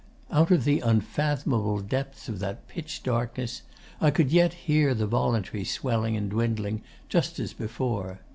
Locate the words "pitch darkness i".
2.67-4.09